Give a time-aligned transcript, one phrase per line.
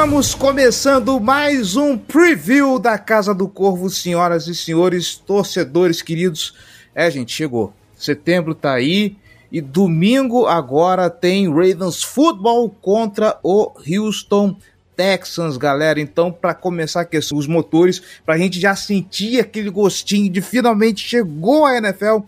[0.00, 6.54] Estamos começando mais um preview da Casa do Corvo, senhoras e senhores, torcedores queridos.
[6.94, 7.74] É, gente, chegou.
[7.98, 9.18] Setembro tá aí
[9.52, 14.56] e domingo agora tem Ravens Football contra o Houston
[14.96, 16.00] Texans, galera.
[16.00, 20.40] Então, para começar a aquecer os motores, para a gente já sentir aquele gostinho de
[20.40, 22.20] finalmente chegou a NFL.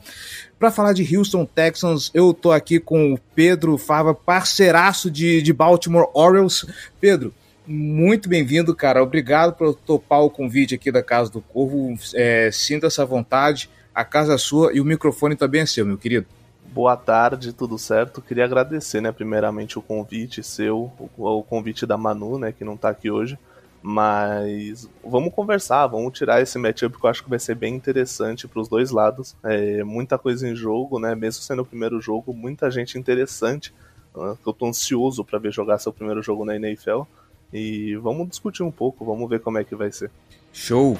[0.58, 5.54] Para falar de Houston Texans, eu tô aqui com o Pedro Fava, parceiraço de, de
[5.54, 6.66] Baltimore Orioles.
[7.00, 7.32] Pedro,
[7.66, 9.02] muito bem-vindo, cara.
[9.02, 11.94] Obrigado por topar o convite aqui da Casa do Corvo.
[12.14, 13.70] É, sinta essa vontade.
[13.94, 16.26] A casa é sua e o microfone também é seu, meu querido.
[16.72, 18.22] Boa tarde, tudo certo?
[18.22, 22.88] Queria agradecer, né, primeiramente o convite seu, o, convite da Manu, né, que não tá
[22.88, 23.38] aqui hoje.
[23.82, 28.48] Mas vamos conversar, vamos tirar esse matchup que eu acho que vai ser bem interessante
[28.48, 29.36] para os dois lados.
[29.42, 31.16] É, muita coisa em jogo, né?
[31.16, 33.74] Mesmo sendo o primeiro jogo, muita gente interessante.
[34.14, 37.02] Uh, eu tô ansioso para ver jogar seu primeiro jogo na NFL.
[37.52, 40.10] E vamos discutir um pouco, vamos ver como é que vai ser.
[40.52, 40.96] Show!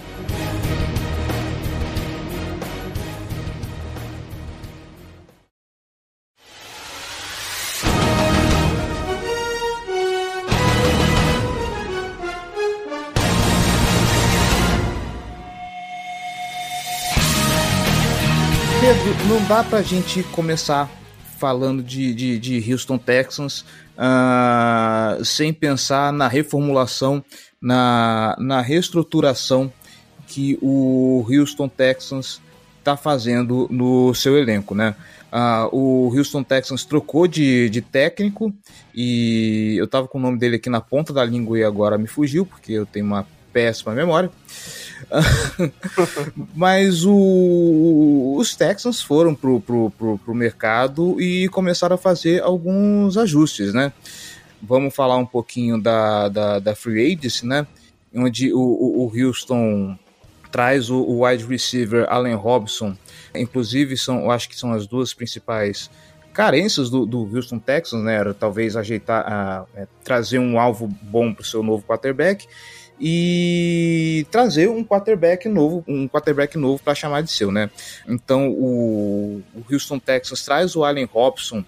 [19.33, 20.91] não dá pra gente começar
[21.43, 23.65] falando de, de, de Houston Texans
[23.99, 27.25] uh, sem pensar na reformulação,
[27.61, 29.73] na, na reestruturação
[30.29, 32.41] que o Houston Texans
[32.79, 34.95] está fazendo no seu elenco, né?
[35.33, 38.55] Uh, o Houston Texans trocou de, de técnico
[38.95, 42.07] e eu tava com o nome dele aqui na ponta da língua e agora me
[42.07, 44.31] fugiu, porque eu tenho uma péssima memória.
[46.55, 53.17] Mas o, os Texans foram pro, pro, pro, pro mercado e começaram a fazer alguns
[53.17, 53.93] ajustes, né?
[54.63, 57.67] Vamos falar um pouquinho da, da, da Free Agency, né?
[58.15, 59.99] Onde o, o, o Houston
[60.51, 62.97] traz o, o, wide receiver Allen Robson.
[63.35, 65.91] Inclusive, são, eu acho que são as duas principais
[66.33, 68.15] carências do, do Houston Texans, né?
[68.15, 72.47] Era talvez ajeitar, a, é, trazer um alvo bom para o seu novo quarterback
[73.05, 77.69] e trazer um quarterback novo, um quarterback novo para chamar de seu, né?
[78.07, 81.65] Então o, o, Houston Texans traz o Allen Robson.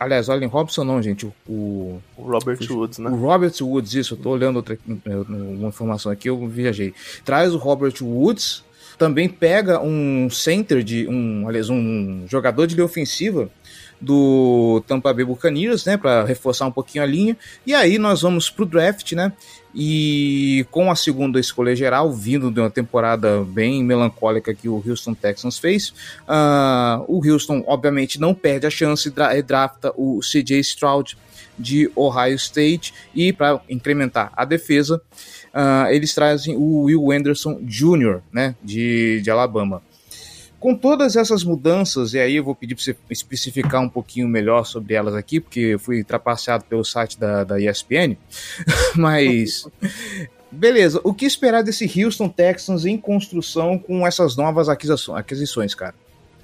[0.00, 3.08] Aliás, o Allen Robson não, gente, o, o Robert Woods, né?
[3.08, 4.76] O Robert Woods, isso, eu tô olhando outra
[5.06, 6.92] uma informação aqui, eu viajei.
[7.24, 8.64] Traz o Robert Woods,
[8.98, 13.48] também pega um center de um, aliás, um jogador de linha ofensiva
[14.00, 17.36] do Tampa Bay Buccaneers, né, para reforçar um pouquinho a linha.
[17.66, 19.32] E aí nós vamos pro draft, né?
[19.74, 25.14] E com a segunda escolha geral, vindo de uma temporada bem melancólica que o Houston
[25.14, 25.90] Texans fez,
[26.28, 31.16] uh, o Houston obviamente não perde a chance e drafta o CJ Stroud
[31.58, 35.02] de Ohio State e para incrementar a defesa,
[35.52, 39.82] uh, eles trazem o Will Anderson Jr., né, de, de Alabama.
[40.58, 44.64] Com todas essas mudanças, e aí eu vou pedir para você especificar um pouquinho melhor
[44.64, 48.16] sobre elas aqui, porque eu fui trapaceado pelo site da, da ESPN,
[48.96, 49.68] mas
[50.50, 55.94] beleza, o que esperar desse Houston Texans em construção com essas novas aquisições, cara?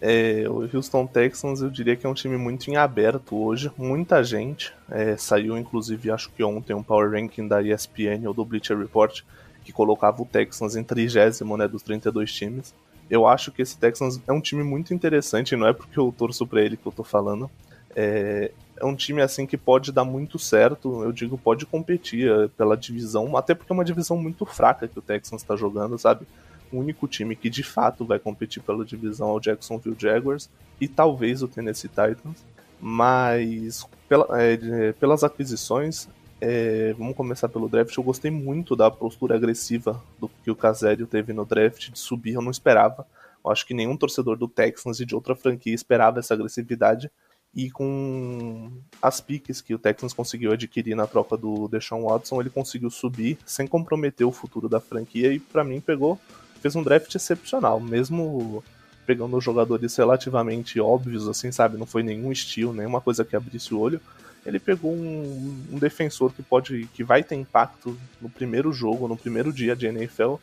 [0.00, 4.22] É, o Houston Texans eu diria que é um time muito em aberto hoje, muita
[4.22, 4.72] gente.
[4.90, 9.22] É, saiu inclusive, acho que ontem, um power ranking da ESPN ou do Bleacher Report
[9.64, 12.74] que colocava o Texans em trigésimo né, dos 32 times.
[13.10, 16.46] Eu acho que esse Texans é um time muito interessante, não é porque eu torço
[16.46, 17.50] pra ele que eu tô falando.
[17.94, 22.48] É, é um time assim que pode dar muito certo, eu digo, pode competir é,
[22.48, 26.26] pela divisão, até porque é uma divisão muito fraca que o Texans está jogando, sabe?
[26.72, 30.88] O único time que de fato vai competir pela divisão é o Jacksonville Jaguars e
[30.88, 32.44] talvez o Tennessee Titans.
[32.80, 36.08] Mas pela, é, pelas aquisições,
[36.46, 37.96] é, vamos começar pelo draft.
[37.96, 42.34] Eu gostei muito da postura agressiva do que o Casério teve no draft de subir.
[42.34, 43.06] Eu não esperava.
[43.42, 47.10] Eu acho que nenhum torcedor do Texans e de outra franquia esperava essa agressividade.
[47.54, 48.70] E com
[49.00, 53.38] as piques que o Texans conseguiu adquirir na troca do Deshaun Watson, ele conseguiu subir
[53.46, 55.32] sem comprometer o futuro da franquia.
[55.32, 56.20] E para mim pegou,
[56.60, 58.62] fez um draft excepcional, mesmo
[59.06, 61.78] pegando jogadores relativamente óbvios, assim, sabe?
[61.78, 64.00] Não foi nenhum estilo, nenhuma coisa que abrisse o olho
[64.44, 69.16] ele pegou um, um, defensor que pode que vai ter impacto no primeiro jogo, no
[69.16, 70.34] primeiro dia de NFL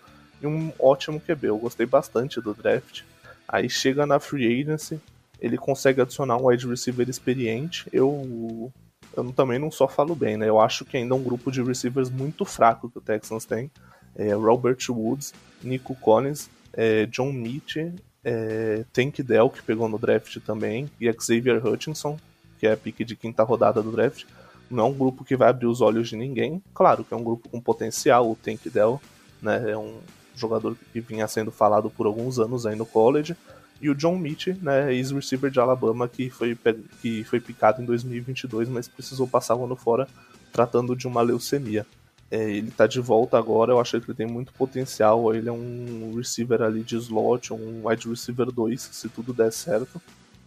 [0.41, 1.47] e um ótimo QB.
[1.47, 3.03] Eu gostei bastante do draft.
[3.47, 4.99] Aí chega na free agency,
[5.39, 7.87] ele consegue adicionar um wide receiver experiente.
[7.93, 8.71] Eu
[9.15, 10.47] eu também não só falo bem, né?
[10.47, 13.69] Eu acho que ainda é um grupo de receivers muito fraco que o Texans tem.
[14.15, 17.93] É Robert Woods, Nico Collins, é John Mitchell,
[18.23, 22.17] é Tank Dell, que pegou no draft também, e Xavier Hutchinson,
[22.61, 24.23] que é pique de quinta rodada do draft.
[24.69, 26.61] não é um grupo que vai abrir os olhos de ninguém.
[26.75, 29.01] Claro que é um grupo com potencial, o Tank Dell,
[29.41, 29.71] né?
[29.71, 29.97] É um
[30.35, 33.35] jogador que vinha sendo falado por alguns anos aí no college.
[33.81, 36.55] E o John Mitch, né, ex-receiver de Alabama, que foi,
[37.01, 40.07] que foi picado em 2022, mas precisou passar o ano fora
[40.53, 41.83] tratando de uma leucemia.
[42.29, 45.33] É, ele tá de volta agora, eu acho que ele tem muito potencial.
[45.33, 49.99] Ele é um receiver ali de slot, um wide receiver 2, se tudo der certo.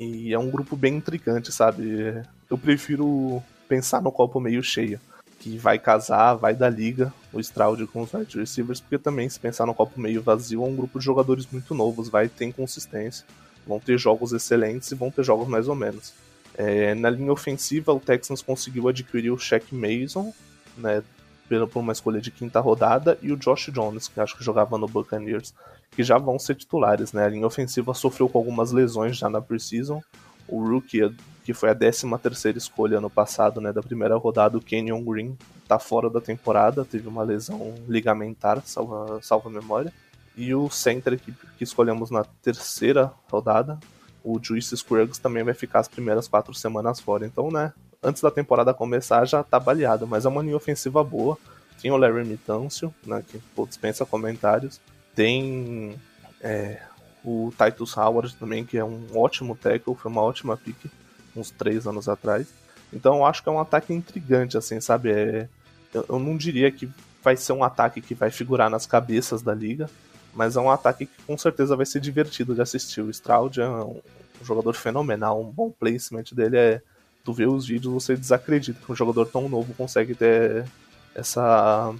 [0.05, 2.23] E é um grupo bem intrigante, sabe?
[2.51, 5.01] Eu prefiro pensar no copo meio cheio
[5.45, 9.39] que vai casar, vai dar liga, o Stroud com os wide receivers, porque também, se
[9.39, 13.27] pensar no copo meio vazio, é um grupo de jogadores muito novos, vai ter inconsistência,
[13.67, 16.15] vão ter jogos excelentes e vão ter jogos mais ou menos.
[16.57, 20.33] É, na linha ofensiva, o Texans conseguiu adquirir o Shaq Mason,
[20.79, 21.03] né,
[21.49, 24.87] por uma escolha de quinta rodada, e o Josh Jones, que acho que jogava no
[24.87, 25.55] Buccaneers,
[25.91, 27.13] que já vão ser titulares.
[27.13, 27.25] Né?
[27.25, 30.03] A linha ofensiva sofreu com algumas lesões já na preseason.
[30.49, 31.15] O rookie
[31.45, 35.37] que foi a 13 terceira escolha ano passado, né, da primeira rodada, o Kenyon Green,
[35.69, 39.93] tá fora da temporada, teve uma lesão ligamentar, salva, salva memória.
[40.35, 43.79] E o center que, que escolhemos na terceira rodada,
[44.25, 47.27] o Juice Scruggs, também vai ficar as primeiras quatro semanas fora.
[47.27, 51.39] Então, né, antes da temporada começar já tá baleado, mas é uma linha ofensiva boa.
[51.81, 54.81] Tem o Larry Mitâncio, né, que pô, dispensa comentários.
[55.15, 55.99] Tem
[56.41, 56.81] é,
[57.25, 60.91] o Titus Howard também, que é um ótimo tackle, foi uma ótima pick
[61.35, 62.47] uns três anos atrás.
[62.93, 65.11] Então eu acho que é um ataque intrigante, assim, sabe?
[65.11, 65.49] É,
[65.93, 66.89] eu, eu não diria que
[67.23, 69.89] vai ser um ataque que vai figurar nas cabeças da liga,
[70.35, 73.01] mas é um ataque que com certeza vai ser divertido de assistir.
[73.01, 74.01] O Stroud é um,
[74.41, 76.83] um jogador fenomenal, um bom placement dele é.
[77.25, 80.67] Tu vê os vídeos, você desacredita que um jogador tão novo consegue ter
[81.15, 81.95] essa,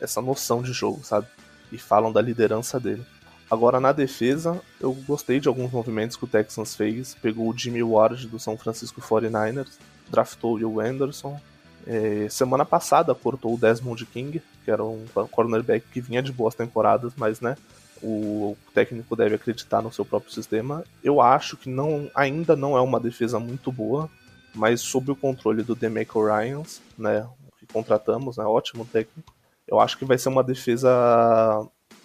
[0.00, 1.26] essa noção de jogo, sabe?
[1.70, 3.04] E falam da liderança dele.
[3.50, 7.14] Agora, na defesa, eu gostei de alguns movimentos que o Texans fez.
[7.14, 9.72] Pegou o Jimmy Ward do São Francisco 49ers,
[10.08, 11.38] draftou o Will Anderson.
[11.86, 16.54] É, semana passada cortou o Desmond King, que era um cornerback que vinha de boas
[16.54, 17.56] temporadas, mas né,
[18.02, 20.84] o técnico deve acreditar no seu próprio sistema.
[21.02, 24.08] Eu acho que não, ainda não é uma defesa muito boa,
[24.54, 29.32] mas sob o controle do Demeco Ryans, né, que contratamos, né, ótimo técnico,
[29.66, 30.90] eu acho que vai ser uma defesa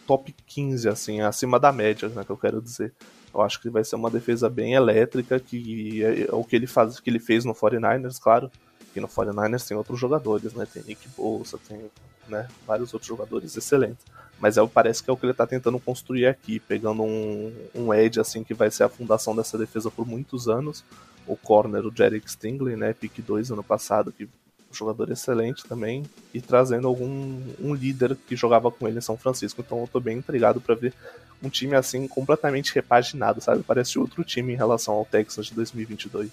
[0.06, 2.94] top 15, assim, acima da média, né, que eu quero dizer.
[3.34, 6.68] Eu acho que vai ser uma defesa bem elétrica, que é, é o que ele
[6.68, 8.50] faz, que ele fez no 49ers, claro.
[8.94, 10.66] Que no 49ers tem outros jogadores, né?
[10.72, 11.92] Tem Nick Bolsa, tem
[12.30, 14.06] né, vários outros jogadores excelentes.
[14.40, 17.94] Mas é, parece que é o que ele está tentando construir aqui, pegando um, um
[17.94, 20.84] edge assim que vai ser a fundação dessa defesa por muitos anos.
[21.26, 24.30] O corner, o Jerick Stingley, né, pick 2 ano passado, que
[24.72, 29.62] jogador excelente também, e trazendo algum um líder que jogava com ele em São Francisco.
[29.62, 30.94] Então eu tô bem intrigado para ver
[31.42, 33.64] um time assim completamente repaginado, sabe?
[33.64, 36.30] Parece outro time em relação ao Texas de 2022.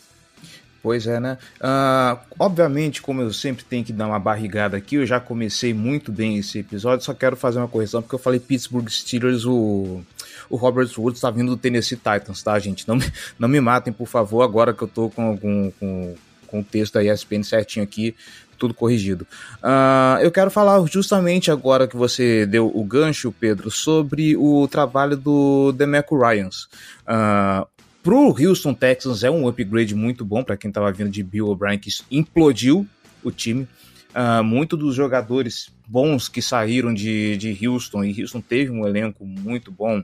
[0.83, 1.39] Pois é, né?
[1.61, 6.11] Uh, obviamente, como eu sempre tenho que dar uma barrigada aqui, eu já comecei muito
[6.11, 10.03] bem esse episódio, só quero fazer uma correção, porque eu falei Pittsburgh Steelers, o,
[10.51, 12.87] o Robert Woods tá vindo do Tennessee Titans, tá, gente?
[12.89, 12.99] Não,
[13.39, 16.15] não me matem, por favor, agora que eu tô com, com, com
[16.53, 18.15] com o texto da ESPN certinho aqui,
[18.59, 19.27] tudo corrigido.
[19.63, 25.17] Uh, eu quero falar justamente agora que você deu o gancho, Pedro, sobre o trabalho
[25.17, 26.69] do Demeco Ryans.
[27.03, 27.67] Uh,
[28.03, 31.79] pro Houston Texans é um upgrade muito bom para quem estava vindo de Bill O'Brien,
[31.79, 32.87] que implodiu
[33.23, 33.69] o time.
[34.15, 39.25] Uh, muito dos jogadores bons que saíram de, de Houston, e Houston teve um elenco
[39.25, 40.03] muito bom,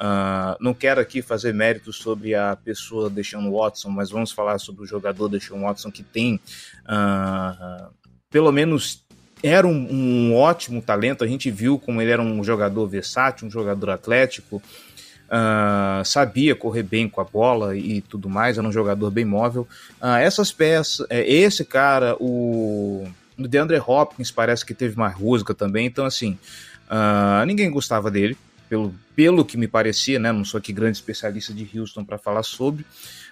[0.00, 4.82] Uh, não quero aqui fazer méritos sobre a pessoa Deshaun Watson, mas vamos falar sobre
[4.82, 6.40] o jogador Deshaun Watson que tem,
[6.86, 7.92] uh,
[8.30, 9.04] pelo menos
[9.42, 11.22] era um, um, ótimo talento.
[11.22, 14.62] A gente viu como ele era um jogador versátil, um jogador atlético,
[15.30, 18.58] uh, sabia correr bem com a bola e tudo mais.
[18.58, 19.66] Era um jogador bem móvel.
[20.20, 23.06] essas peças, é, esse cara, o,
[23.38, 25.86] DeAndre Hopkins parece que teve uma rusga também.
[25.86, 26.38] Então assim,
[27.46, 28.36] ninguém gostava dele
[28.70, 30.30] pelo, pelo que me parecia, né?
[30.30, 32.82] Não sou aqui grande especialista de Houston para falar sobre.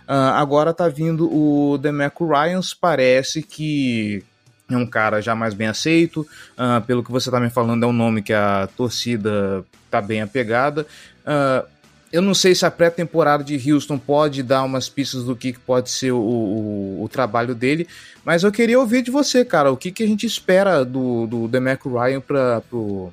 [0.08, 4.24] Uh, agora tá vindo o Demeco Ryans, parece que
[4.68, 6.26] é um cara já mais bem aceito.
[6.56, 10.20] Uh, pelo que você tá me falando, é um nome que a torcida tá bem
[10.20, 10.86] apegada.
[11.22, 11.77] Uh,
[12.12, 15.90] eu não sei se a pré-temporada de Houston pode dar umas pistas do que pode
[15.90, 17.86] ser o, o, o, trabalho dele,
[18.24, 21.50] mas eu queria ouvir de você, cara, o que, que a gente espera do, do
[21.88, 23.12] Ryan para pro,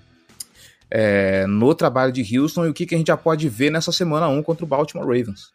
[0.90, 3.92] é, no trabalho de Houston e o que, que a gente já pode ver nessa
[3.92, 5.52] semana 1 contra o Baltimore Ravens.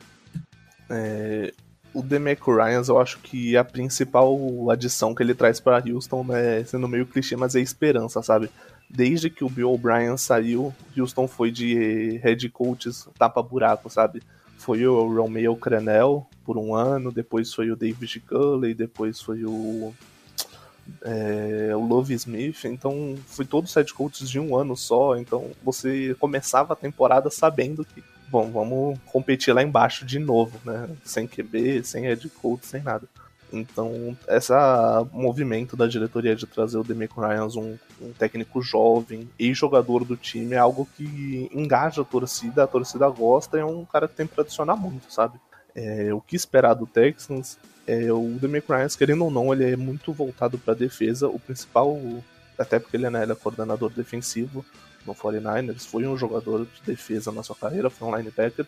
[0.91, 1.53] É,
[1.95, 4.39] o Demeco Ryans, eu acho que a principal
[4.71, 8.51] adição que ele traz para Houston, né, sendo meio clichê, mas é esperança, sabe?
[8.93, 14.21] Desde que o Bill O'Brien saiu, Houston foi de head coaches tapa-buraco, sabe?
[14.59, 19.95] Foi o Romeo Crenel por um ano, depois foi o David Culley, depois foi o
[21.03, 26.17] é, o Love Smith, então foi todos sete coaches de um ano só, então você
[26.19, 30.89] começava a temporada sabendo que, bom, vamos competir lá embaixo de novo, né?
[31.05, 33.09] Sem QB, sem head coach, sem nada.
[33.53, 34.53] Então, esse
[35.13, 40.17] movimento da diretoria de trazer o Demico Ryans, um, um, técnico jovem e jogador do
[40.17, 44.15] time, é algo que engaja a torcida, a torcida gosta e é um cara que
[44.15, 45.39] tem que adicionar muito, sabe?
[45.75, 47.59] É, o que esperar do Texans?
[47.87, 51.29] É, o Demico Ryans, querendo ou não, ele é muito voltado para defesa.
[51.29, 51.99] O principal,
[52.59, 54.65] até porque ele, né, ele é coordenador defensivo
[55.07, 58.67] no 49ers, foi um jogador de defesa na sua carreira, foi um linebacker.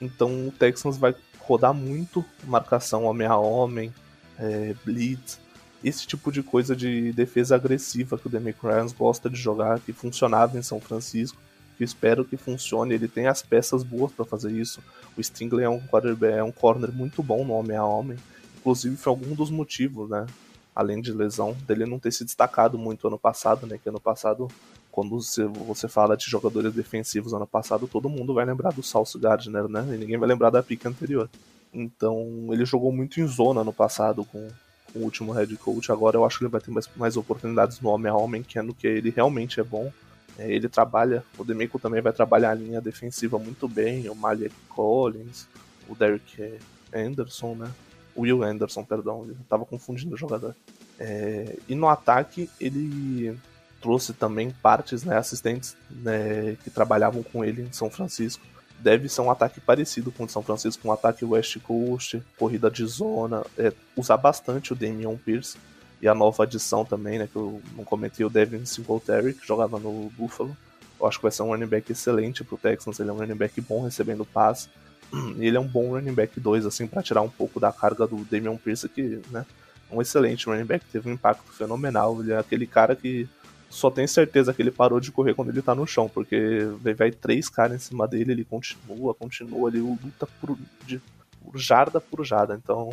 [0.00, 1.14] Então o Texans vai
[1.48, 3.92] rodar muito marcação homem a homem,
[4.38, 5.40] é, blitz,
[5.82, 9.92] esse tipo de coisa de defesa agressiva que o Demick Ryans gosta de jogar, que
[9.92, 11.40] funcionava em São Francisco,
[11.78, 12.94] que espero que funcione.
[12.94, 14.82] Ele tem as peças boas para fazer isso.
[15.16, 15.80] O Stingley é um,
[16.36, 18.18] é um corner muito bom no homem a homem.
[18.58, 20.26] Inclusive foi algum dos motivos, né?
[20.74, 23.78] Além de lesão, dele não ter se destacado muito ano passado, né?
[23.82, 24.48] Que ano passado
[24.98, 25.20] quando
[25.64, 29.86] você, fala de jogadores defensivos ano passado, todo mundo vai lembrar do Sauce Gardner, né?
[29.94, 31.30] E ninguém vai lembrar da pica anterior.
[31.72, 34.48] Então, ele jogou muito em zona no passado com,
[34.92, 35.92] com o último head coach.
[35.92, 38.58] Agora eu acho que ele vai ter mais, mais oportunidades no homem a homem, que
[38.58, 39.92] é no que ele realmente é bom.
[40.36, 44.52] É, ele trabalha, o Demico também vai trabalhar a linha defensiva muito bem, o Malik
[44.68, 45.46] Collins,
[45.88, 46.58] o Derek
[46.92, 47.70] Anderson, né?
[48.16, 50.56] Will Anderson, perdão, eu tava confundindo o jogador.
[50.98, 53.38] É, e no ataque, ele
[53.80, 58.44] trouxe também partes, né, assistentes né, que trabalhavam com ele em São Francisco.
[58.78, 62.70] Deve ser um ataque parecido com o de São Francisco, um ataque West Coast, corrida
[62.70, 65.56] de zona, é, usar bastante o Damian Pierce
[66.00, 69.78] e a nova adição também, né, que eu não comentei, o Devin Singletary, que jogava
[69.78, 70.56] no Buffalo.
[71.00, 73.36] Eu acho que vai ser um running back excelente pro Texans, ele é um running
[73.36, 74.68] back bom recebendo passe.
[75.38, 78.06] E ele é um bom running back 2, assim, para tirar um pouco da carga
[78.06, 79.46] do Damian Pierce, que, né,
[79.90, 82.20] um excelente running back, teve um impacto fenomenal.
[82.20, 83.26] Ele é aquele cara que
[83.68, 87.10] só tenho certeza que ele parou de correr quando ele tá no chão, porque vai
[87.10, 90.56] três caras em cima dele, ele continua, continua, ele luta por,
[90.86, 91.00] de,
[91.42, 92.54] por jarda por jarda.
[92.54, 92.90] Então,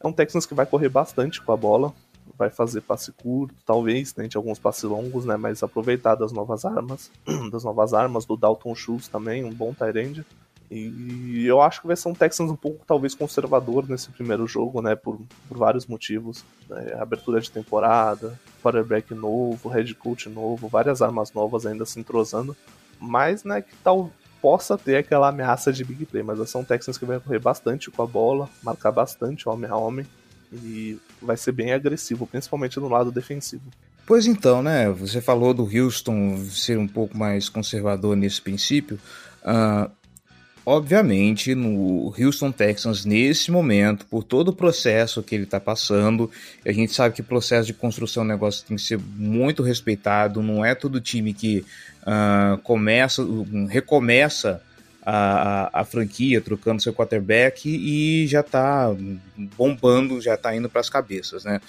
[0.00, 1.92] é um Texans que vai correr bastante com a bola,
[2.36, 7.10] vai fazer passe curto, talvez tente alguns passes longos, né, mas aproveitar das novas armas,
[7.50, 10.24] das novas armas do Dalton Schultz também, um bom end.
[10.70, 14.82] E eu acho que vai ser um Texans um pouco, talvez, conservador nesse primeiro jogo,
[14.82, 14.94] né?
[14.94, 16.44] Por, por vários motivos.
[16.68, 22.54] Né, abertura de temporada, quarterback novo, head coach novo, várias armas novas ainda se entrosando.
[23.00, 24.10] Mas, né, que tal
[24.42, 26.22] possa ter aquela ameaça de big play.
[26.22, 30.06] Mas são Texans que vai correr bastante com a bola, marcar bastante homem a homem.
[30.52, 33.64] E vai ser bem agressivo, principalmente no lado defensivo.
[34.06, 34.90] Pois então, né?
[34.90, 38.98] Você falou do Houston ser um pouco mais conservador nesse princípio.
[39.42, 39.90] Uh,
[40.70, 46.30] Obviamente, no Houston Texans, nesse momento, por todo o processo que ele está passando,
[46.62, 50.42] a gente sabe que o processo de construção do negócio tem que ser muito respeitado,
[50.42, 51.64] não é todo time que
[52.02, 53.26] uh, começa,
[53.70, 54.60] recomeça
[55.02, 58.94] a, a, a, franquia, trocando seu quarterback e já está
[59.56, 61.62] bombando, já está indo para as cabeças, né?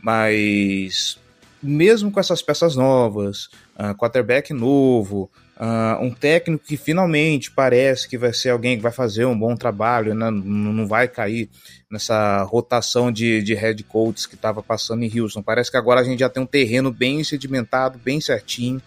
[0.00, 1.18] Mas
[1.60, 5.28] mesmo com essas peças novas, uh, quarterback novo,
[5.58, 9.56] Uh, um técnico que finalmente parece que vai ser alguém que vai fazer um bom
[9.56, 10.30] trabalho, né?
[10.30, 11.50] não vai cair
[11.90, 15.42] nessa rotação de, de head coaches que estava passando em Houston.
[15.42, 18.80] Parece que agora a gente já tem um terreno bem sedimentado, bem certinho.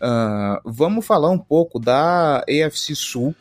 [0.00, 3.34] Uh, vamos falar um pouco da AFC Sul,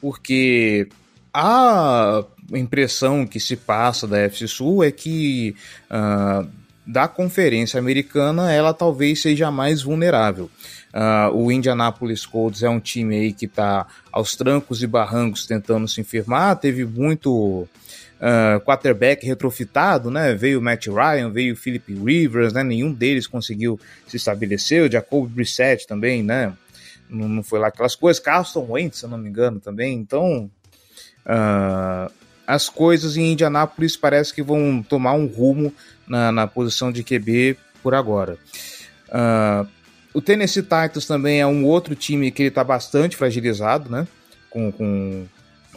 [0.00, 0.88] porque
[1.34, 5.56] a impressão que se passa da AFC Sul é que
[5.90, 6.48] uh,
[6.86, 10.50] da conferência americana ela talvez seja mais vulnerável.
[10.92, 15.86] Uh, o Indianapolis Colts é um time aí que está aos trancos e barrancos tentando
[15.86, 16.56] se firmar.
[16.56, 17.68] Teve muito
[18.20, 20.34] uh, quarterback retrofitado, né?
[20.34, 22.64] Veio Matt Ryan, veio Philip Rivers, né?
[22.64, 24.82] Nenhum deles conseguiu se estabelecer.
[24.82, 26.52] O Jacob Brissett também, né?
[27.08, 28.20] Não, não foi lá aquelas coisas.
[28.20, 29.96] Carlton Wentz, se eu não me engano, também.
[29.96, 30.50] Então,
[31.24, 32.12] uh,
[32.50, 35.72] as coisas em Indianapolis parece que vão tomar um rumo
[36.06, 38.36] na, na posição de QB por agora.
[39.08, 39.66] Uh,
[40.12, 44.06] o Tennessee Titans também é um outro time que ele está bastante fragilizado, né?
[44.50, 45.26] Com, com,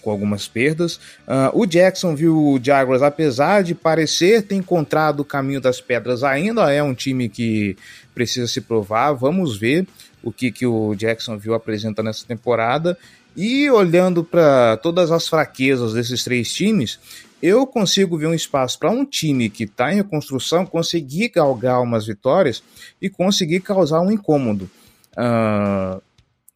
[0.01, 0.95] com algumas perdas.
[1.27, 6.81] Uh, o Jacksonville Jaguars, apesar de parecer ter encontrado o caminho das pedras, ainda é
[6.81, 7.77] um time que
[8.15, 9.13] precisa se provar.
[9.13, 9.87] Vamos ver
[10.23, 12.97] o que, que o Jacksonville apresenta nessa temporada.
[13.35, 16.99] E olhando para todas as fraquezas desses três times,
[17.41, 22.05] eu consigo ver um espaço para um time que está em reconstrução conseguir galgar umas
[22.05, 22.63] vitórias
[23.01, 24.69] e conseguir causar um incômodo.
[25.17, 26.01] Uh,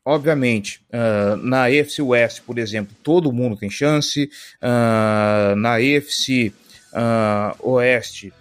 [0.06, 4.30] obviamente, uh, na AFC West, por exemplo, todo mundo tem chance.
[4.62, 6.54] Uh, na AFC
[7.60, 8.34] Oeste,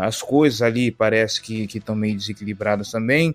[0.00, 3.34] as coisas ali parece que estão meio desequilibradas também.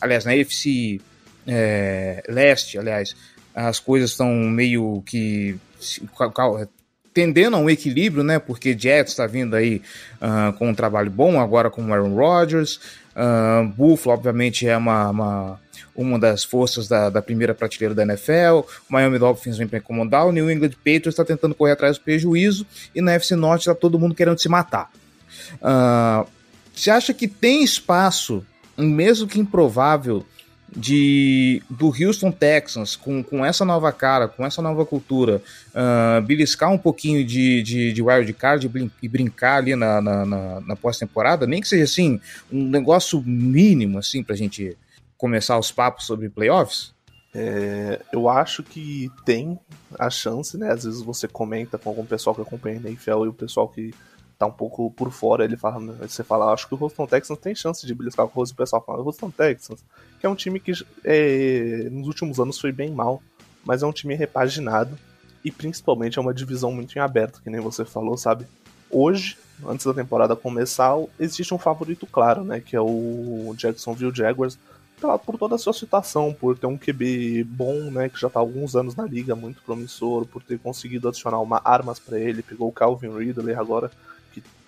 [0.00, 1.00] Aliás, na AFC
[1.46, 3.14] é, Leste, aliás,
[3.54, 5.56] as coisas estão meio que
[7.12, 8.38] tendendo a um equilíbrio, né?
[8.38, 9.80] Porque Jets está vindo aí
[10.58, 12.80] com um trabalho bom agora com o Aaron Rodgers.
[13.76, 15.60] Buffalo, obviamente, é uma, uma
[15.94, 18.66] uma das forças da, da, primeira prateleira da NFL.
[18.88, 20.26] Miami Dolphins vem para incomodar.
[20.26, 22.66] O New England Patriots está tentando correr atrás do prejuízo.
[22.94, 24.90] E na FC Norte está todo mundo querendo se matar.
[25.54, 26.26] Uh,
[26.74, 28.44] você acha que tem espaço,
[28.76, 30.26] mesmo que improvável,
[30.76, 35.40] de do Houston Texans com, com essa nova cara, com essa nova cultura,
[35.70, 38.70] uh, beliscar um pouquinho de, de, de wild card
[39.02, 42.20] e brincar ali na, na, na, na pós-temporada, nem que seja assim,
[42.52, 44.76] um negócio mínimo assim pra gente
[45.16, 46.92] começar os papos sobre playoffs?
[47.36, 49.58] É, eu acho que tem
[49.98, 50.70] a chance, né?
[50.70, 53.92] Às vezes você comenta com algum pessoal que acompanha a NFL e o pessoal que
[54.46, 57.54] tá um pouco por fora, ele fala, você fala, acho que o Houston Texans tem
[57.54, 59.84] chance de beliscar o o pessoal fala, o Houston Texans,
[60.20, 60.72] que é um time que
[61.04, 63.22] é, nos últimos anos foi bem mal,
[63.64, 64.98] mas é um time repaginado
[65.44, 68.46] e principalmente é uma divisão muito em aberto, que nem você falou, sabe?
[68.90, 74.58] Hoje, antes da temporada começar, existe um favorito claro, né, que é o Jacksonville Jaguars,
[75.00, 78.40] pela, por toda a sua situação, por ter um QB bom, né, que já está
[78.40, 82.42] há alguns anos na liga, muito promissor, por ter conseguido adicionar uma, armas para ele,
[82.42, 83.90] pegou o Calvin Ridley agora,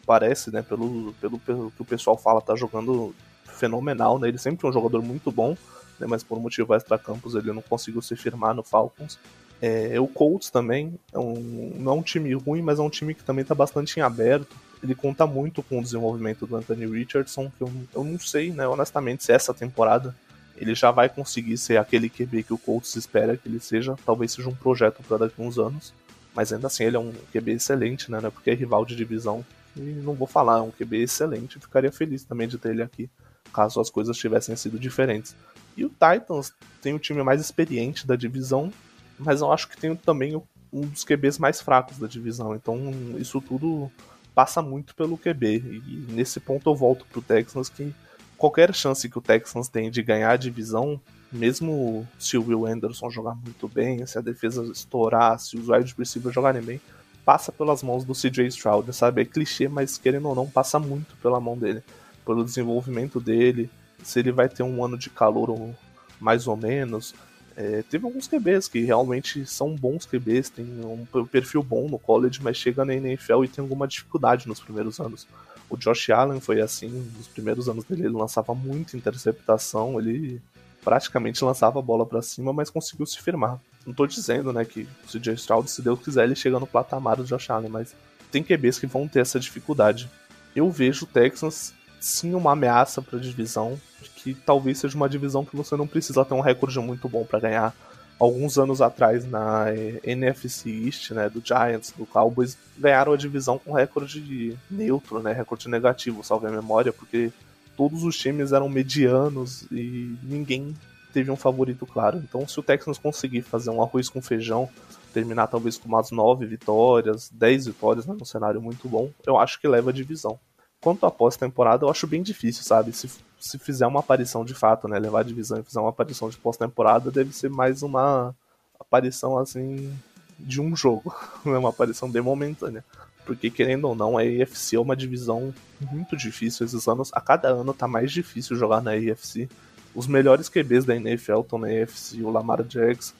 [0.06, 3.14] parece, né, pelo, pelo, pelo que o pessoal fala, tá jogando
[3.44, 5.56] fenomenal, né, ele sempre é um jogador muito bom,
[5.98, 9.18] né, mas por motivo extra-campos ele não conseguiu se firmar no Falcons.
[9.60, 13.14] É, o Colts também é um, não é um time ruim, mas é um time
[13.14, 14.54] que também está bastante em aberto.
[14.82, 18.68] Ele conta muito com o desenvolvimento do Anthony Richardson, que eu, eu não sei, né,
[18.68, 20.14] honestamente, se essa temporada
[20.56, 23.94] ele já vai conseguir ser aquele QB que o Colts espera que ele seja.
[24.04, 25.92] Talvez seja um projeto para daqui a uns anos.
[26.34, 28.20] Mas ainda assim, ele é um QB excelente, né?
[28.30, 29.44] Porque é rival de divisão.
[29.76, 31.60] E não vou falar, é um QB excelente.
[31.60, 33.10] Ficaria feliz também de ter ele aqui,
[33.52, 35.36] caso as coisas tivessem sido diferentes.
[35.76, 38.72] E o Titans tem o time mais experiente da divisão,
[39.18, 40.40] mas eu acho que tem também
[40.72, 42.54] um dos QBs mais fracos da divisão.
[42.54, 43.90] Então, isso tudo
[44.34, 45.56] passa muito pelo QB.
[45.86, 47.94] E nesse ponto eu volto pro Texans que
[48.36, 51.00] qualquer chance que o Texans tem de ganhar a divisão,
[51.32, 55.94] mesmo se o Will Anderson jogar muito bem, se a defesa estourar, se os wide
[55.96, 56.80] receivers jogarem bem,
[57.26, 59.22] passa pelas mãos do CJ Stroud, sabe?
[59.22, 61.82] É clichê, mas querendo ou não, passa muito pela mão dele,
[62.24, 63.68] pelo desenvolvimento dele,
[64.04, 65.74] se ele vai ter um ano de calor
[66.20, 67.16] mais ou menos.
[67.56, 72.40] É, teve alguns QBs que realmente são bons QBs, tem um perfil bom no college,
[72.40, 75.26] mas chega na NFL e tem alguma dificuldade nos primeiros anos.
[75.68, 80.40] O Josh Allen foi assim, nos primeiros anos dele ele lançava muita interceptação, ele
[80.84, 83.58] praticamente lançava a bola para cima, mas conseguiu se firmar.
[83.86, 87.16] Não tô dizendo, né, que o CJ Stroud, se Deus quiser, ele chega no patamar
[87.16, 87.94] do Josh Allen, mas
[88.32, 90.10] tem QBs que vão ter essa dificuldade.
[90.54, 93.80] Eu vejo o Texans sim uma ameaça para a divisão,
[94.16, 97.40] que talvez seja uma divisão que você não precisa ter um recorde muito bom para
[97.40, 97.74] ganhar
[98.18, 103.58] alguns anos atrás na eh, NFC East, né, do Giants, do Cowboys, ganharam a divisão
[103.58, 107.30] com recorde neutro, né, recorde negativo, salve a memória, porque
[107.76, 110.74] todos os times eram medianos e ninguém
[111.16, 112.18] teve um favorito claro.
[112.18, 114.68] Então, se o Texans conseguir fazer um arroz com feijão,
[115.14, 119.58] terminar talvez com umas 9 vitórias, 10 vitórias, né, num cenário muito bom, eu acho
[119.58, 120.38] que leva a divisão.
[120.78, 122.92] Quanto à pós-temporada, eu acho bem difícil, sabe?
[122.92, 123.08] Se
[123.40, 126.36] se fizer uma aparição de fato, né, levar a divisão e fizer uma aparição de
[126.36, 128.34] pós-temporada, deve ser mais uma
[128.78, 129.90] aparição assim
[130.38, 131.14] de um jogo,
[131.46, 132.84] né, uma aparição bem momentânea.
[133.24, 137.10] Porque querendo ou não, a AFC é uma divisão muito difícil esses anos.
[137.12, 139.48] A cada ano tá mais difícil jogar na AFC.
[139.96, 143.14] Os melhores QBs da NFL estão na AFC, o Lamar Jackson,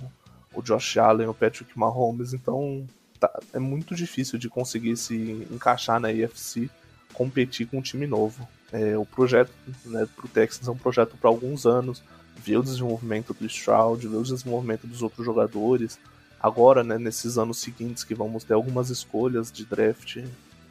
[0.54, 2.86] o Josh Allen, o Patrick Mahomes, então
[3.18, 6.68] tá, é muito difícil de conseguir se encaixar na AFC,
[7.14, 8.46] competir com um time novo.
[8.70, 9.50] É, o projeto
[9.86, 12.02] né, para o Texans é um projeto para alguns anos,
[12.36, 15.98] ver o desenvolvimento do Stroud, ver o desenvolvimento dos outros jogadores.
[16.38, 20.16] Agora, né, nesses anos seguintes, que vamos ter algumas escolhas de draft.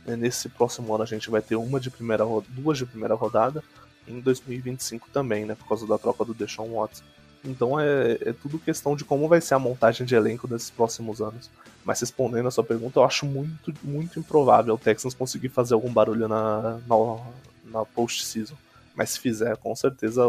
[0.06, 3.64] Né, nesse próximo ano a gente vai ter uma de primeira duas de primeira rodada,
[4.08, 7.04] em 2025 também, né, por causa da troca do Deshaun Watson.
[7.44, 11.22] Então é, é, tudo questão de como vai ser a montagem de elenco desses próximos
[11.22, 11.50] anos.
[11.84, 15.94] Mas respondendo a sua pergunta, eu acho muito, muito improvável o Texans conseguir fazer algum
[15.94, 17.18] barulho na, na,
[17.66, 18.56] na post-season.
[18.96, 20.24] Mas se fizer, com certeza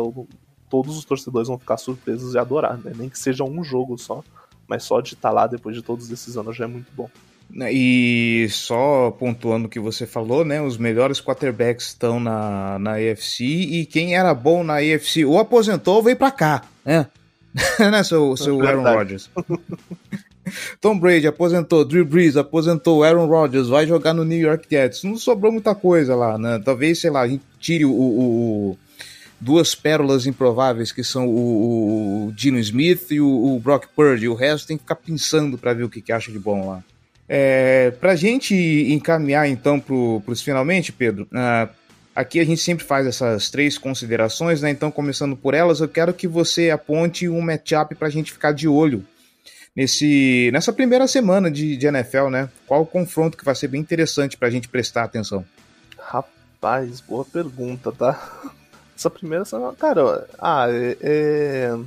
[0.68, 2.92] todos os torcedores vão ficar surpresos e adorar, né?
[2.94, 4.22] Nem que seja um jogo só,
[4.68, 7.08] mas só de estar tá lá depois de todos esses anos já é muito bom.
[7.48, 10.60] Né, e só pontuando o que você falou, né?
[10.60, 15.96] Os melhores quarterbacks estão na, na AFC e quem era bom na AFC ou aposentou
[15.96, 17.06] ou veio pra cá, né?
[17.90, 19.30] né, seu, seu Aaron Rodgers?
[20.80, 25.02] Tom Brady aposentou, Drew Brees aposentou, Aaron Rodgers vai jogar no New York Jets.
[25.02, 26.60] Não sobrou muita coisa lá, né?
[26.64, 28.78] Talvez, sei lá, a gente tire o, o, o
[29.40, 34.28] duas pérolas improváveis que são o, o Dino Smith e o, o, Brock Purdy.
[34.28, 36.84] O resto tem que ficar pensando para ver o que, que acha de bom lá.
[37.28, 41.68] É, para a gente encaminhar então para os finalmente, Pedro, uh,
[42.14, 44.70] aqui a gente sempre faz essas três considerações, né?
[44.70, 48.52] Então, começando por elas, eu quero que você aponte um matchup para a gente ficar
[48.52, 49.04] de olho
[49.76, 52.48] nesse, nessa primeira semana de, de NFL, né?
[52.66, 55.44] Qual o confronto que vai ser bem interessante para a gente prestar atenção?
[55.98, 58.52] Rapaz, boa pergunta, tá?
[58.96, 61.78] Essa primeira semana, cara, ah, é, é,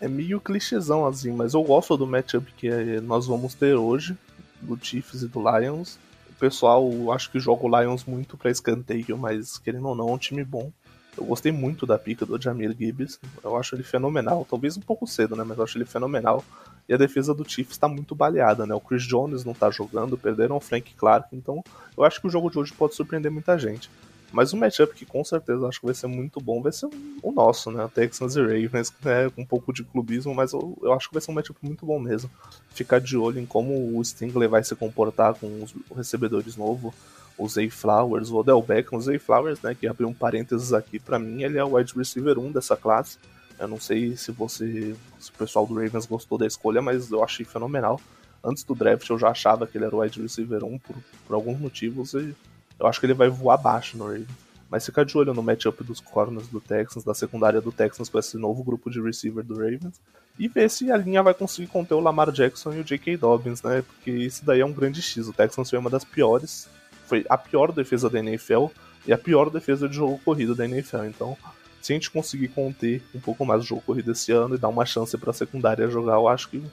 [0.00, 4.16] é meio clichêzão assim, mas eu gosto do matchup que nós vamos ter hoje,
[4.62, 5.98] do Chiefs e do Lions.
[6.30, 10.12] O pessoal, acho que joga o Lions muito pra escanteio, mas querendo ou não, é
[10.12, 10.72] um time bom.
[11.16, 13.20] Eu gostei muito da pica do Jamir Gibbs.
[13.44, 14.46] Eu acho ele fenomenal.
[14.48, 15.44] Talvez um pouco cedo, né?
[15.46, 16.42] Mas eu acho ele fenomenal.
[16.88, 18.74] E a defesa do Chiefs está muito baleada, né?
[18.74, 21.36] O Chris Jones não tá jogando, perderam o Frank Clark.
[21.36, 21.62] Então
[21.96, 23.90] eu acho que o jogo de hoje pode surpreender muita gente.
[24.32, 26.88] Mas um matchup que com certeza acho que vai ser muito bom vai ser
[27.22, 27.88] o nosso, né?
[27.94, 29.28] Texans e Ravens, né?
[29.28, 31.84] Com um pouco de clubismo, mas eu, eu acho que vai ser um matchup muito
[31.84, 32.30] bom mesmo.
[32.70, 36.94] Ficar de olho em como o Stingler vai se comportar com os recebedores novos,
[37.36, 39.76] o Zay Flowers, o Odell Beckham, o Zay Flowers, né?
[39.78, 43.18] Que abriu um parênteses aqui, para mim ele é o wide receiver 1 dessa classe.
[43.58, 47.22] Eu não sei se você, se o pessoal do Ravens gostou da escolha, mas eu
[47.22, 48.00] achei fenomenal.
[48.42, 51.34] Antes do draft eu já achava que ele era o wide receiver 1 por, por
[51.34, 52.34] alguns motivos e
[52.78, 54.28] eu acho que ele vai voar baixo no Ravens.
[54.70, 58.18] Mas fica de olho no matchup dos corners do Texans, da secundária do Texans com
[58.18, 60.00] esse novo grupo de receiver do Ravens.
[60.38, 63.18] E ver se a linha vai conseguir conter o Lamar Jackson e o J.K.
[63.18, 63.82] Dobbins, né?
[63.82, 65.28] Porque isso daí é um grande X.
[65.28, 66.68] O Texans foi uma das piores.
[67.06, 68.68] Foi a pior defesa da NFL
[69.06, 71.04] e a pior defesa de jogo corrido da NFL.
[71.04, 71.36] Então,
[71.82, 74.68] se a gente conseguir conter um pouco mais o jogo corrido esse ano e dar
[74.68, 76.64] uma chance para a secundária jogar, eu acho que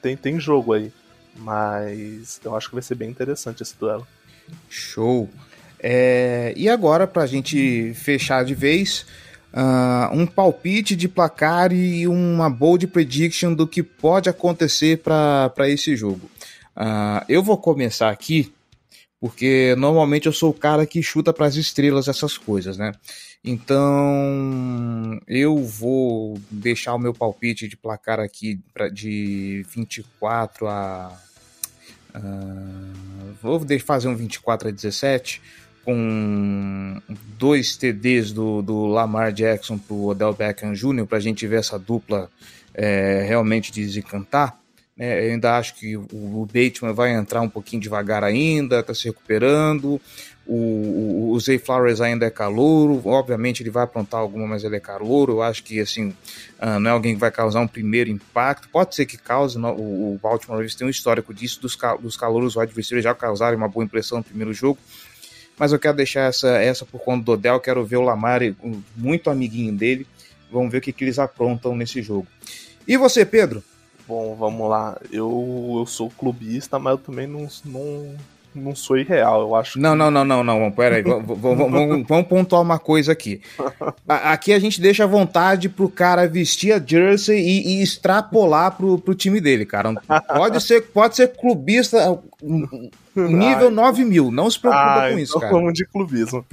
[0.00, 0.92] tem, tem jogo aí.
[1.36, 4.06] Mas eu acho que vai ser bem interessante esse duelo.
[4.68, 5.28] Show!
[5.80, 9.06] É, e agora, para a gente fechar de vez,
[9.52, 15.96] uh, um palpite de placar e uma bold prediction do que pode acontecer para esse
[15.96, 16.28] jogo.
[16.76, 18.52] Uh, eu vou começar aqui,
[19.20, 22.92] porque normalmente eu sou o cara que chuta para as estrelas essas coisas, né?
[23.44, 31.16] Então eu vou deixar o meu palpite de placar aqui pra, de 24 a.
[32.14, 35.40] Uh, vou fazer um 24 a 17
[35.88, 37.00] com
[37.38, 41.06] dois TDs do, do Lamar Jackson para o Odell Beckham Jr.
[41.06, 42.30] para a gente ver essa dupla
[42.74, 44.54] é, realmente desencantar.
[44.98, 48.92] É, eu ainda acho que o, o Bateman vai entrar um pouquinho devagar ainda, está
[48.92, 49.98] se recuperando.
[50.46, 54.76] O, o, o, Zay Flowers ainda é calouro, obviamente ele vai aprontar alguma, mas ele
[54.76, 55.34] é calouro.
[55.34, 56.08] Eu acho que assim
[56.60, 58.68] uh, não é alguém que vai causar um primeiro impacto.
[58.68, 59.58] Pode ser que cause.
[59.58, 63.86] O, Baltimore Ravens tem um histórico disso, dos, dos calouros receivers já causarem uma boa
[63.86, 64.78] impressão no primeiro jogo
[65.58, 68.40] mas eu quero deixar essa, essa por conta do Odell, quero ver o Lamar,
[68.96, 70.06] muito amiguinho dele,
[70.50, 72.26] vamos ver o que, que eles aprontam nesse jogo.
[72.86, 73.62] E você, Pedro?
[74.06, 74.98] Bom, vamos lá.
[75.12, 78.16] Eu, eu sou clubista, mas eu também não, não,
[78.58, 79.78] não sou irreal, eu acho.
[79.78, 79.98] Não, que...
[79.98, 80.70] não, não, não, não.
[80.70, 83.40] Pera aí, vamos, vamos, pontuar uma coisa aqui.
[84.06, 88.98] Aqui a gente deixa à vontade pro cara vestir a jersey e, e extrapolar pro,
[88.98, 89.94] pro time dele, cara.
[90.34, 92.20] Pode ser, pode ser clubista
[93.14, 95.52] nível 9 mil, não se preocupa ah, com então isso, cara.
[95.52, 96.44] Vamos de clubismo.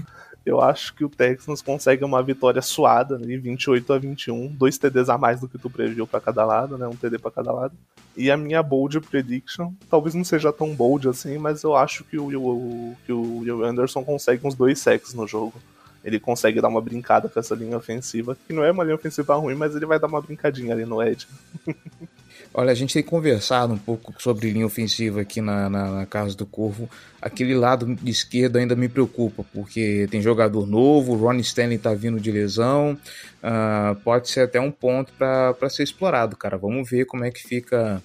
[0.46, 5.10] Eu acho que o Texans consegue uma vitória suada, né, 28 a 21, dois TDs
[5.10, 7.74] a mais do que tu previu para cada lado, né, um TD para cada lado.
[8.16, 12.18] E a minha bold prediction, talvez não seja tão bold assim, mas eu acho que
[12.18, 15.60] o, o, que o Will Anderson consegue uns dois sacks no jogo.
[16.04, 19.36] Ele consegue dar uma brincada com essa linha ofensiva, que não é uma linha ofensiva
[19.36, 21.28] ruim, mas ele vai dar uma brincadinha ali no Ed.
[22.58, 26.38] Olha, a gente tem conversado um pouco sobre linha ofensiva aqui na, na, na, Casa
[26.38, 26.90] do Corvo.
[27.22, 32.18] Aquele lado esquerdo ainda me preocupa, porque tem jogador novo, o Ron Stanley tá vindo
[32.18, 32.98] de lesão,
[33.44, 36.58] uh, pode ser até um ponto para ser explorado, cara.
[36.58, 38.02] Vamos ver como é que fica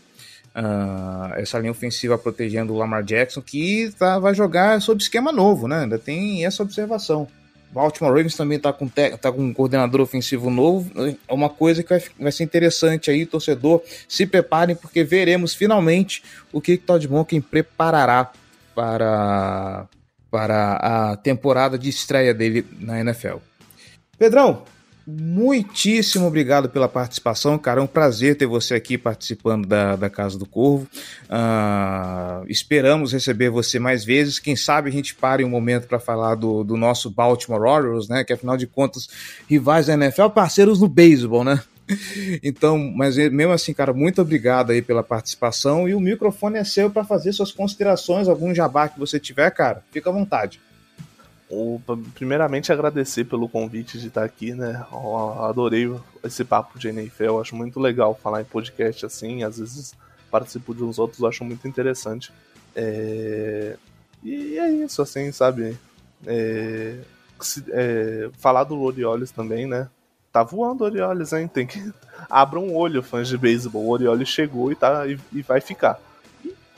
[0.53, 5.69] uh, essa linha ofensiva protegendo o Lamar Jackson, que tá, vai jogar sob esquema novo,
[5.69, 5.83] né?
[5.83, 7.29] Ainda tem essa observação.
[7.73, 10.91] Baltimore Ravens também está com, tá com um coordenador ofensivo novo.
[11.29, 13.83] É uma coisa que vai, vai ser interessante aí, torcedor.
[14.09, 18.33] Se preparem, porque veremos finalmente o que Todd Monken preparará
[18.75, 19.87] para,
[20.31, 20.73] para
[21.13, 23.37] a temporada de estreia dele na NFL.
[24.19, 24.65] Pedrão,
[25.07, 27.81] muitíssimo obrigado pela participação, cara.
[27.81, 30.87] É um prazer ter você aqui participando da, da Casa do Corvo.
[31.27, 34.39] Uh, esperamos receber você mais vezes.
[34.39, 38.25] Quem sabe a gente pare um momento para falar do, do nosso Baltimore Orioles, né?
[38.25, 39.09] Que afinal de contas,
[39.49, 41.61] rivais da NFL, parceiros no beisebol, né?
[42.43, 46.89] Então, mas mesmo assim, cara, muito obrigado aí pela participação e o microfone é seu
[46.89, 50.61] para fazer suas considerações, algum jabá que você tiver, cara, fica à vontade.
[52.15, 54.87] Primeiramente, agradecer pelo convite de estar aqui, né?
[55.41, 59.95] Adorei esse papo de NFL, acho muito legal falar em podcast assim, às vezes
[60.31, 62.33] participo de uns outros, acho muito interessante.
[62.75, 63.77] É...
[64.23, 65.77] E é isso, assim, sabe?
[66.25, 66.99] É...
[67.71, 68.31] É...
[68.39, 69.89] Falar do Orioles também, né?
[70.33, 71.49] Tá voando o Orioles, hein?
[71.49, 71.93] Tem que.
[72.31, 73.85] Abra um olho, fãs de beisebol.
[73.85, 76.01] O Orioles chegou e, tá, e vai ficar.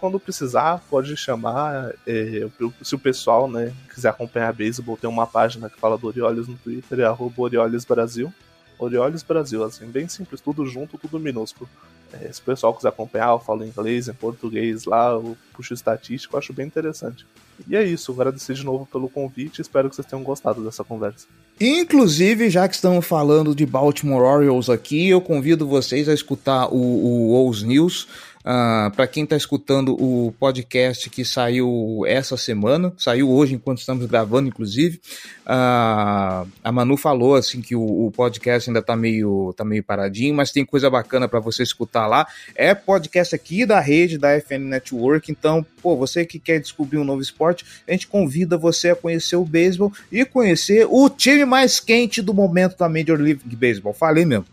[0.02, 1.94] Quando precisar, pode chamar.
[2.04, 2.48] É,
[2.82, 6.56] se o pessoal né, quiser acompanhar beisebol, tem uma página que fala do Orioles no
[6.56, 8.34] Twitter, é arroba Orioles Brasil.
[8.80, 11.70] Orioles Brasil, assim, bem simples, tudo junto, tudo minúsculo.
[12.12, 16.34] É, se o pessoal quiser acompanhar, eu falo inglês, em português lá, eu puxo estatístico,
[16.34, 17.24] eu acho bem interessante.
[17.68, 21.28] E é isso, agradecer de novo pelo convite, espero que vocês tenham gostado dessa conversa.
[21.60, 26.76] Inclusive, já que estamos falando de Baltimore Orioles aqui, eu convido vocês a escutar o,
[26.76, 28.08] o Owls News
[28.44, 33.78] Uh, ah, para quem está escutando o podcast que saiu essa semana, saiu hoje enquanto
[33.78, 35.00] estamos gravando, inclusive,
[35.46, 40.34] uh, a Manu falou assim que o, o podcast ainda está meio, tá meio paradinho,
[40.34, 42.26] mas tem coisa bacana para você escutar lá.
[42.54, 47.04] É podcast aqui da rede da FN Network, então, pô, você que quer descobrir um
[47.04, 51.78] novo esporte, a gente convida você a conhecer o beisebol e conhecer o time mais
[51.78, 53.94] quente do momento da Major League Baseball.
[53.94, 54.46] Falei mesmo.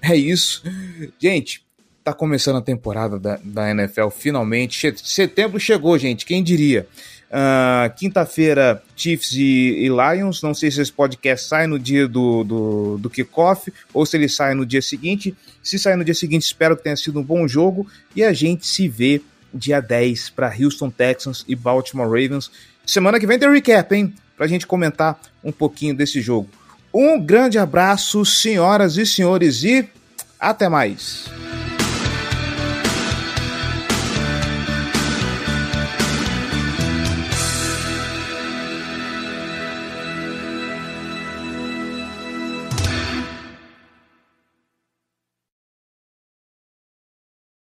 [0.00, 0.62] É isso.
[1.18, 1.62] Gente,
[2.08, 4.94] Tá começando a temporada da, da NFL finalmente.
[5.04, 6.24] Setembro chegou, gente.
[6.24, 6.88] Quem diria?
[7.28, 10.40] Uh, Quinta-feira, Chiefs e, e, Lions.
[10.40, 14.26] Não sei se esse podcast sai no dia do, do, do kickoff ou se ele
[14.26, 15.36] sai no dia seguinte.
[15.62, 17.86] Se sair no dia seguinte, espero que tenha sido um bom jogo.
[18.16, 19.20] E a gente se vê
[19.52, 22.50] dia 10 para Houston Texans e Baltimore Ravens.
[22.86, 24.14] Semana que vem tem recap, hein?
[24.34, 26.48] Pra gente comentar um pouquinho desse jogo.
[26.90, 29.86] Um grande abraço, senhoras e senhores, e
[30.40, 31.30] até mais.